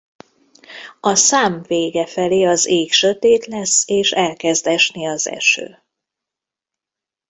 [0.99, 5.77] A szám vége felé az ég sötét lesz és elkezd esni az eső.